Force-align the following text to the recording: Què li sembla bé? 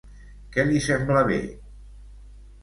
Què 0.55 0.63
li 0.69 0.81
sembla 0.85 1.23
bé? 1.29 1.37